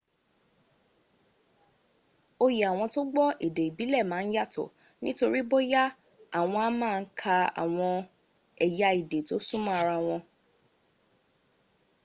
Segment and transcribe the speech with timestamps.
[2.43, 5.83] oyè àwọn tó gbọ́ èdè ìbílẹ̀ mà n yàtọ̀ ní torí bóyá
[6.39, 7.93] àwọn a ma n ka àwọn
[8.65, 10.15] ẹ̀ya èdè to súnmọ́ ara wọ